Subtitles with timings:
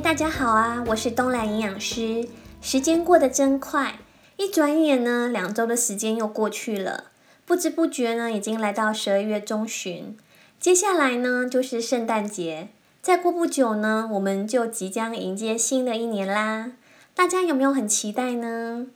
[0.00, 2.28] 大家好啊，我是东兰营养师。
[2.60, 3.98] 时间过得真快，
[4.36, 7.10] 一转眼呢，两周的时间又过去了，
[7.44, 10.16] 不知不觉呢，已经来到十二月中旬。
[10.60, 12.68] 接下来呢，就是圣诞节，
[13.02, 16.70] 再过不久呢，我们就即将迎接新的一年啦。
[17.16, 18.86] 大家有没有很期待呢？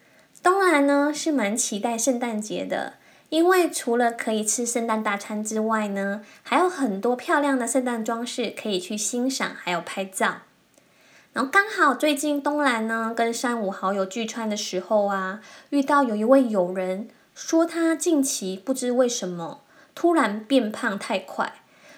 [0.41, 2.95] 东兰呢，是蛮期待圣诞节的，
[3.29, 10.43] 因为除了可以吃圣诞大餐之外呢，还有很多漂亮的圣诞装饰可以去欣赏，还有拍照。
[11.33, 19.63] 然后刚好最近东兰呢跟三五好友聚餐的时候啊，遇到有一位友人说他近期不知为什么
[19.95, 21.55] 突然变胖太快。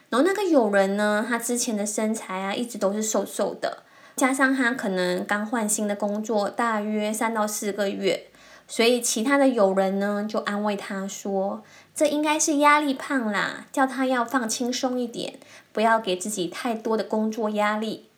[0.08, 3.82] 然后那个友人呢，他之前的身材啊一直都是瘦瘦的，
[4.14, 8.28] 加上他可能刚换新的工作，大约三到四个月，
[8.68, 15.40] 所以其他的友人呢就安慰他说，这应该是压力胖啦，叫他要放轻松一点，
[15.72, 18.10] 不要给自己太多的工作压力。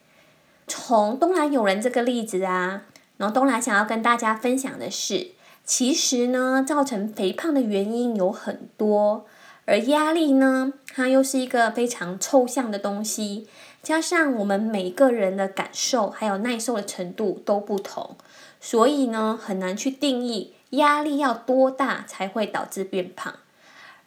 [0.67, 2.83] 从东兰友人这个例子啊，
[3.19, 5.29] 然后东兰想要跟大家分享的是，
[5.65, 9.27] 其实呢，造成肥胖的原因有很多，
[9.65, 13.47] 而压力呢，它又是一个非常抽象的东西，
[13.83, 18.17] 加上我们每个人的感受还有耐受的程度都不同，
[18.61, 23.35] 所以呢，很难去定义压力要多大才会导致变胖。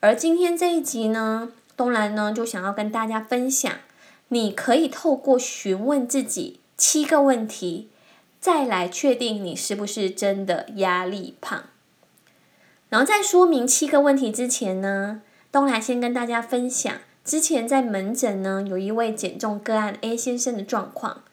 [0.01, 3.71] 而今天这一集呢，东兰呢就想要跟大家分享。
[4.29, 7.89] 你可以透过询问自己七个问题，
[8.39, 11.65] 再来确定你是不是真的压力胖。
[12.89, 16.91] 然后在说明七个问题之前呢，东来先跟大家分享，
[17.23, 21.23] 之前在门诊呢有一位减重个案 A 先生的状况。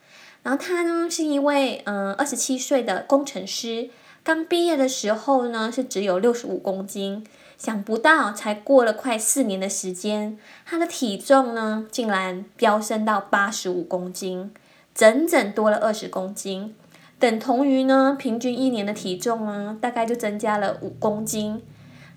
[0.43, 3.91] 然后他呢是一位嗯二十七岁的工程师，
[4.27, 7.25] 刚毕业的时候呢是只有六十五公斤。
[7.57, 14.53] 想不到，才过了快四年的时间，他的体重呢，竟然飙升到八十五公斤，
[14.93, 16.75] 整整多了二十公斤，
[17.21, 21.63] 等同于呢，平均一年的体重呢，大概就增加了五公斤。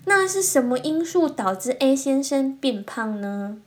[0.06, 3.58] 那是什么因素导致 A 先生变胖呢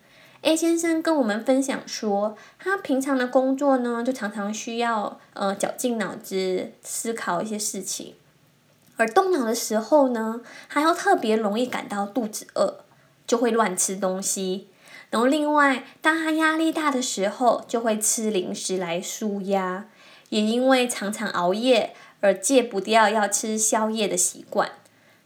[0.42, 8.14] ？A 先生跟我们分享说，他平常的工作呢，就常常需要呃绞尽脑汁思考一些事情。
[8.98, 12.84] 而动脑的时候呢，还要特别容易感到肚子饿，
[13.26, 14.68] 就会乱吃东西。
[15.10, 19.86] 然后另外，当他压力大的时候，就会吃零食来舒压。
[20.30, 24.72] 也因为常常熬夜而戒不掉要吃宵夜的习惯。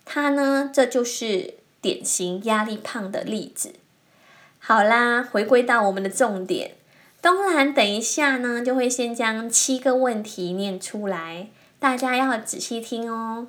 [0.03, 3.73] 他呢，这就是典型压力胖的例子。
[4.59, 6.71] 好啦，回归到我们的重点，
[7.21, 11.47] 东兰等一下呢，就会先将七个问题念出来，
[11.79, 13.47] 大家要仔细听哦。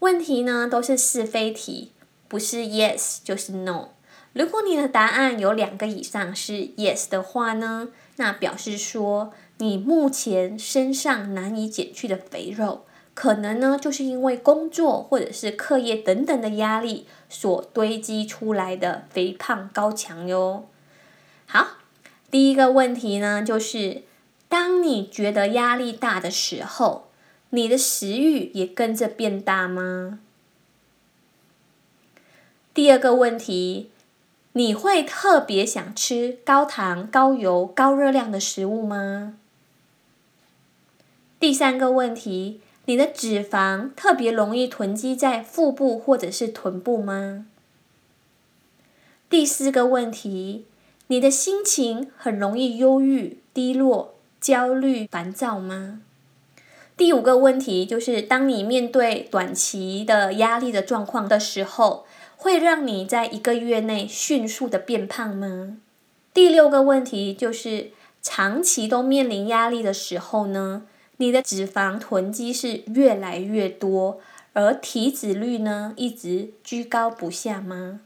[0.00, 1.92] 问题呢，都是是非题，
[2.26, 3.88] 不是 yes 就是 no。
[4.32, 20.66] 如果你的答案有两个以上是 yes 的话呢，那表示说你目前身上难以减去的肥肉，可能呢就是因为工作或者是课业等等的压力所堆积出来的肥胖高墙哟。
[21.44, 21.76] 好，
[22.30, 24.04] 第一个问题呢，就是
[24.48, 27.09] 当你觉得压力大的时候。
[27.50, 30.20] 你的食欲也跟着变大吗？
[32.72, 33.90] 第二个问题，
[34.52, 39.34] 你会特别想吃高糖、高油、高热量的食物吗？
[41.40, 47.46] 第三个问题，你的脂肪特别容易囤积在腹部或者是臀部吗？
[49.28, 50.66] 第四个问题，
[51.08, 56.02] 你的心情很容易忧郁、低落、焦虑、烦躁吗？
[57.00, 62.04] 第五个问题就是，当你面对短期的压力的状况的时候，
[62.36, 65.78] 会让你在一个月内迅速的变胖吗？
[66.34, 70.82] 第六个问题就是，长期都面临压力的时候呢，
[71.16, 74.20] 你的脂肪囤积是越来越多，
[74.52, 78.00] 而体脂率呢一直居高不下吗？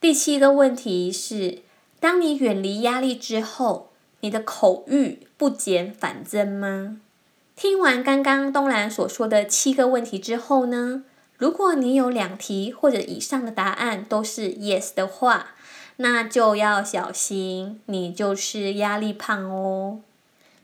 [0.00, 1.60] 第七个问题是，
[2.00, 6.96] 当你远离压力之后，你的口欲不减反增吗？
[7.54, 11.04] 听完刚刚东兰所说的七个问题之后呢，
[11.36, 15.54] 如果你有两题或者以上的答案都是 yes 的话，
[15.96, 20.00] 那就要小心，你就是压力胖哦。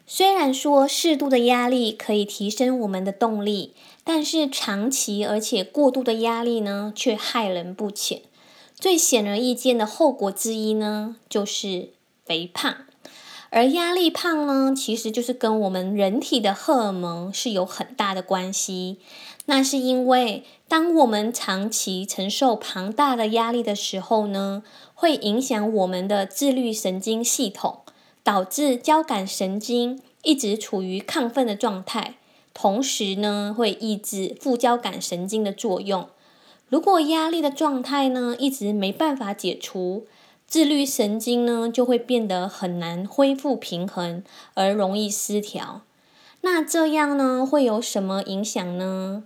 [0.06, 8.22] 虽然说适度的压力可以提升我们的动力，但是长期而且过度的压力呢，却害人不浅。
[8.74, 11.90] 最显而易见的后果之一呢，就是
[12.24, 12.87] 肥胖。
[13.50, 18.98] 而压力胖呢，其实就是跟我们人体的荷尔蒙是有很大的关系。
[19.46, 24.62] 那是因为，当我们长期承受庞大的压力的时候呢，
[24.94, 27.78] 会影响我们的自律神经系统，
[28.22, 32.16] 导致交感神经一直处于亢奋的状态，
[32.52, 36.06] 同时呢，会抑制副交感神经的作用。
[36.68, 40.06] 如果压力的状态呢，一直没办法解除，
[40.48, 44.24] 自律神经呢，就会变得很难恢复平衡，
[44.54, 45.82] 而容易失调。
[46.40, 49.24] 那这样呢，会有什么影响呢？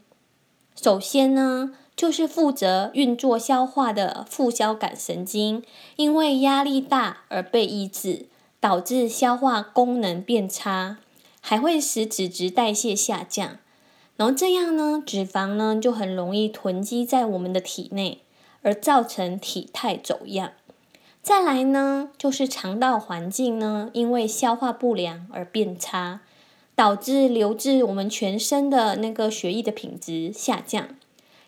[0.75, 5.63] 首先呢，就是负责运作消化的副交感神经，
[5.95, 8.27] 因为压力大而被抑制，
[8.59, 10.99] 导致消化功能变差，
[11.41, 13.59] 还会使脂质代谢下降。
[14.17, 18.23] 然后这样呢，脂肪呢就很容易囤积在我们的体内，
[18.63, 20.51] 而造成体态走样。
[21.23, 26.21] 再来呢，就是肠道环境呢，因为消化不良而变差，
[26.75, 30.89] 导致流至我们全身的那个血液的品质下降，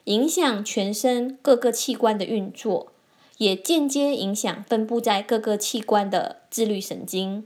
[0.05, 2.93] 影响全身各个器官的运作，
[3.39, 7.45] 也间接影响分布在各个器官的自律神经。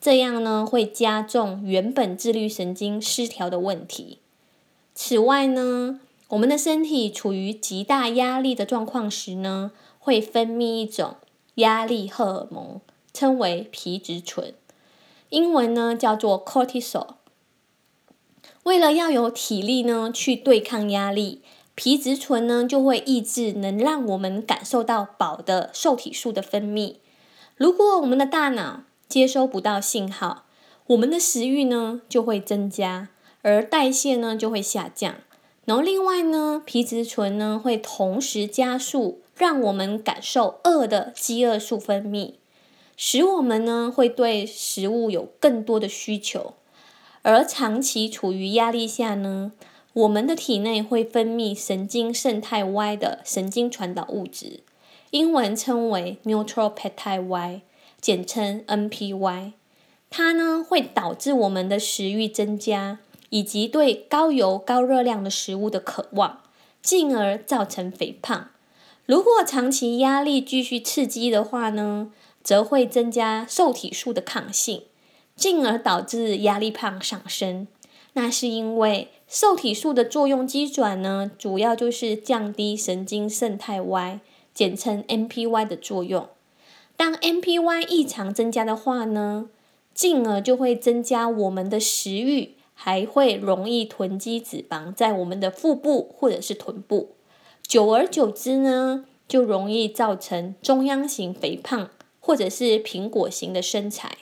[0.00, 4.18] 这样呢，会加重原本自律神经失调的问题。
[4.96, 9.70] 此外呢，我们的身体处于极大压力的状况时呢，
[10.00, 11.14] 会分泌一种。
[11.58, 12.80] 压力荷尔蒙
[13.12, 14.54] 称为皮质醇，
[15.30, 17.14] 英文呢叫做 cortisol。
[18.62, 21.42] 为了要有体力呢去对抗压力，
[21.74, 26.96] 皮质醇呢就会抑制能让我们感受到饱的受体素的分泌。
[27.56, 30.44] 如果我们的大脑接收不到信号，
[30.86, 33.08] 我们的食欲呢就会增加，
[33.42, 35.16] 而代谢呢就会下降。
[35.64, 39.22] 然后另外呢，皮质醇呢会同时加速。
[39.38, 42.34] 让我们感受饿的饥饿素分泌，
[42.96, 46.54] 使我们呢会对食物有更多的需求。
[47.22, 49.52] 而长期处于压力下呢，
[49.92, 54.60] 我们的体内会分泌神经胜肽 Y 的神经传导物质，
[55.10, 57.60] 英文称为 Neuropeptide Y，
[58.00, 59.52] 简称 NPY。
[60.10, 62.98] 它呢会导致我们的食欲增加，
[63.30, 66.40] 以及对高油高热量的食物的渴望，
[66.82, 68.48] 进而造成肥胖。
[69.08, 72.12] 如果长期压力继续刺激的话呢，
[72.42, 74.82] 则会增加瘦体素的抗性，
[75.34, 77.66] 进而导致压力胖上升。
[78.12, 84.20] 那是因为瘦体素的作用机转呢，主要就是降低神经胜肽 Y，
[84.52, 86.28] 简称 NPY 的作用。
[86.94, 89.48] 当 NPY 异常增加的话呢，
[89.94, 97.14] 进而就会增加我们的食欲，还会容易囤积脂肪在我们的腹部或者是臀部。
[97.68, 104.16] 久而久之呢，就容易造成中央型肥胖，或者是苹果型的身材。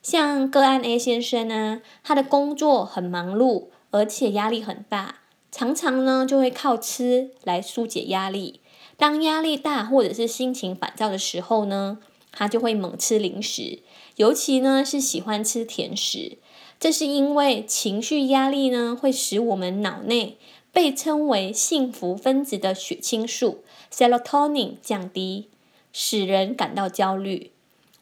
[0.00, 8.60] 像个案 A 先生呢，他的工作很忙碌，而且压力很大，常常呢就会靠吃来疏解压力。
[8.96, 11.98] 当压力大或者是心情烦躁的时候呢，
[12.30, 13.80] 他就会猛吃零食，
[14.14, 16.38] 尤其呢是喜欢吃甜食。
[16.78, 20.36] 这是因为情绪压力呢，会使我们脑内。
[20.74, 25.48] 被称为幸福分子的血清素 （serotonin） 降低，
[25.92, 27.52] 使人感到焦虑。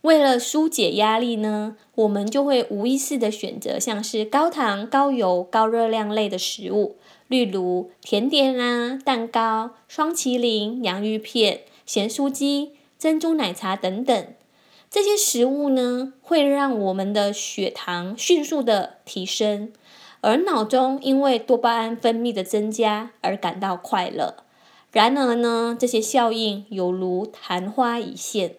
[0.00, 6.97] 为了纾解压力呢，我们就会无意识地选择像是高糖、高油、高热量类的食物，
[7.29, 14.26] 例如甜点啊、蛋糕、双淇淋、洋芋片、咸酥鸡、珍珠奶茶等等。
[14.91, 19.73] 这些食物呢，会让我们的血糖迅速地提升。
[20.23, 24.37] 而脑中因为多巴胺分泌的增加而感到快乐，
[24.93, 28.55] 然而呢，这些效应犹如昙花一现，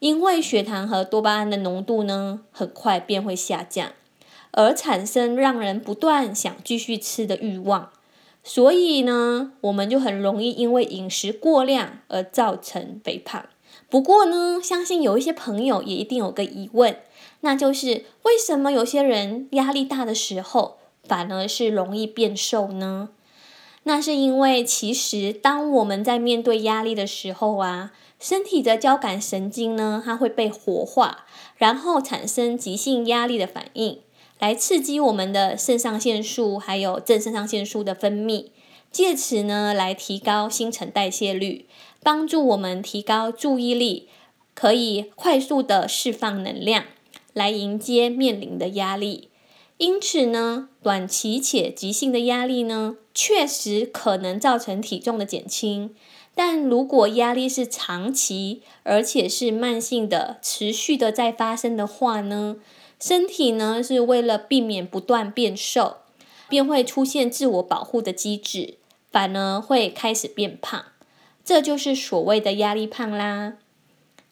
[0.00, 3.92] 因为血糖和多巴胺的浓度呢，很快便会下降，
[4.50, 7.90] 而产生让人不断想继续吃的欲望，
[8.42, 13.46] 所以呢，我们就很容易因为饮食过量而造成肥胖。
[13.88, 16.98] 不过呢，相信有一些朋友也一定有个疑问，
[17.42, 23.10] 那就是为什么有些人压力大的时候，反而是容易变瘦呢？
[23.84, 31.24] 那是因为其实当我们在面对压力的时候啊，身体的交感神经呢，它会被活化，
[31.56, 34.00] 然后产生急性压力的反应，
[34.40, 38.46] 来刺激我们的肾上腺素还有正肾上腺素的分泌，
[38.90, 41.66] 借此呢来提高新陈代谢率，
[42.02, 44.08] 帮助我们提高注意力，
[44.54, 46.86] 可以快速的释放能量，
[47.32, 49.28] 来迎接面临的压力。
[49.78, 55.94] 因此呢，短期且急性的压力呢，确实可能造成体重的减轻。
[56.34, 62.56] 但如果压力是长期，而且是慢性的、持续的在发生的话呢，
[63.00, 65.96] 身体呢是为了避免不断变瘦，
[66.48, 68.76] 便会出现自我保护的机制，
[69.10, 70.86] 反而会开始变胖。
[71.44, 73.58] 这就是所谓的压力胖啦。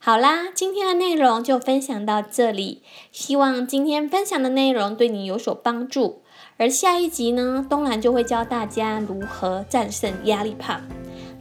[0.06, 2.82] 好啦，今天的内容就分享到这里。
[3.11, 6.20] 希望今天分享的内容对你有所帮助。
[6.58, 10.82] 而下一集呢，东兰就会教大家如何战胜压力胖。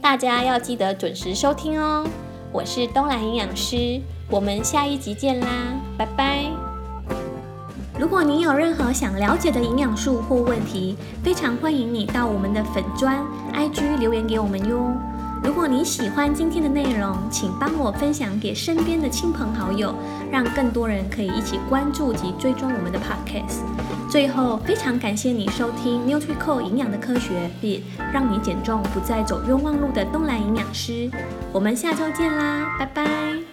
[0.00, 2.06] 大家要记得准时收听哦。
[2.52, 5.46] 我是东兰营养师，我们下一集见啦，
[5.98, 6.46] 拜拜。
[7.98, 14.90] 如果你有任何想了解的营养素或问题，非常欢迎你到我们的粉砖 IG 留言给我们哟。
[15.44, 19.94] 如果你喜欢今天的内容，请帮我分享给身边的亲朋好友，
[20.32, 23.60] 让更多人可以一起关注及追踪我们的 Podcast。
[24.10, 27.82] 最后，非常感谢你收听 NutriCore 营养的科学，并
[28.12, 31.10] 让你减重不再走冤枉路的东兰营养师。
[31.52, 33.43] 我们下周见啦，拜拜。